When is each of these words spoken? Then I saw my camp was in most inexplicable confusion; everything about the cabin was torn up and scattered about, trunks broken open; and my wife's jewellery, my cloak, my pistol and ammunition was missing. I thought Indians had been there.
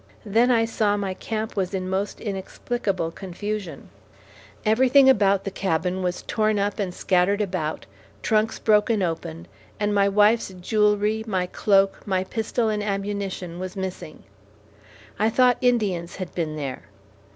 Then 0.25 0.49
I 0.49 0.65
saw 0.65 0.97
my 0.97 1.13
camp 1.13 1.55
was 1.55 1.75
in 1.75 1.87
most 1.87 2.19
inexplicable 2.19 3.11
confusion; 3.11 3.89
everything 4.65 5.07
about 5.07 5.43
the 5.43 5.51
cabin 5.51 6.01
was 6.01 6.23
torn 6.23 6.57
up 6.57 6.79
and 6.79 6.91
scattered 6.91 7.39
about, 7.39 7.85
trunks 8.23 8.57
broken 8.57 9.03
open; 9.03 9.47
and 9.79 9.93
my 9.93 10.09
wife's 10.09 10.49
jewellery, 10.59 11.23
my 11.27 11.45
cloak, 11.45 11.99
my 12.07 12.23
pistol 12.23 12.67
and 12.67 12.81
ammunition 12.81 13.59
was 13.59 13.75
missing. 13.75 14.23
I 15.19 15.29
thought 15.29 15.57
Indians 15.61 16.15
had 16.15 16.33
been 16.33 16.55
there. 16.55 16.85